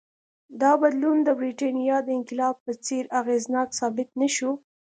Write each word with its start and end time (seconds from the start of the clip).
دا 0.61 0.71
بدلون 0.81 1.17
د 1.23 1.29
برېټانیا 1.39 1.97
د 2.03 2.09
انقلاب 2.17 2.55
په 2.65 2.71
څېر 2.85 3.03
اغېزناک 3.19 3.69
ثابت 3.79 4.09
نه 4.21 4.27
شو. 4.35 4.51